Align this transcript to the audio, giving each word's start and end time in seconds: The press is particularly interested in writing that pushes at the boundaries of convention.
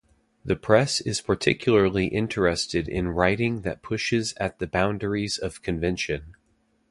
The 0.43 0.55
press 0.55 0.99
is 0.99 1.21
particularly 1.21 2.07
interested 2.07 2.87
in 2.89 3.09
writing 3.09 3.61
that 3.61 3.83
pushes 3.83 4.33
at 4.37 4.57
the 4.57 4.65
boundaries 4.65 5.37
of 5.37 5.61
convention. 5.61 6.33